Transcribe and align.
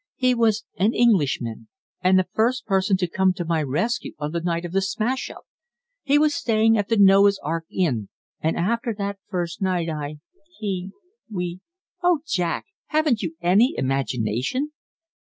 "He 0.15 0.33
was 0.33 0.65
an 0.77 0.95
Englishman 0.95 1.67
and 2.03 2.17
the 2.17 2.25
first 2.33 2.65
person 2.65 2.97
to 2.97 3.07
come 3.07 3.33
to 3.33 3.45
my 3.45 3.61
rescue 3.61 4.13
on 4.17 4.31
the 4.31 4.41
night 4.41 4.65
of 4.65 4.71
the 4.71 4.81
smash 4.81 5.29
up. 5.29 5.43
He 6.01 6.17
was 6.17 6.33
staying 6.33 6.75
at 6.75 6.89
the 6.89 6.97
Noah's 6.97 7.39
Ark 7.43 7.65
inn; 7.69 8.09
and 8.39 8.57
after 8.57 8.95
that 8.97 9.19
first 9.29 9.61
night 9.61 9.89
I 9.89 10.17
he 10.57 10.89
we 11.29 11.59
Oh, 12.01 12.21
Jack, 12.25 12.65
haven't 12.87 13.21
you 13.21 13.35
any 13.41 13.75
imagination?" 13.77 14.71